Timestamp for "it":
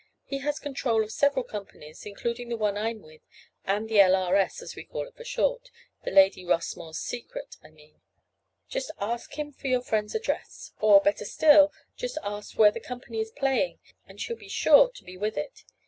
5.07-5.15, 15.37-15.65